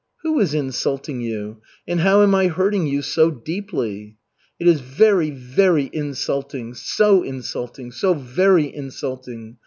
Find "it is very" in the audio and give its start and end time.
4.59-5.29